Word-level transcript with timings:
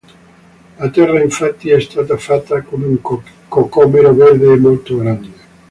La 0.79 0.89
Terra 0.89 1.21
infatti 1.21 1.69
è 1.69 1.79
stata 1.79 2.17
fatta 2.17 2.59
come 2.63 2.87
un 2.87 2.99
cocomero 3.47 4.15
verde 4.15 4.51
e 4.53 4.57
molto 4.57 4.97
grande. 4.97 5.29